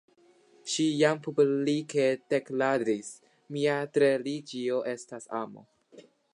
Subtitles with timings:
[0.75, 3.13] Ŝi jam publike deklaris,
[3.57, 3.77] «mia
[4.07, 5.67] religio estas amo».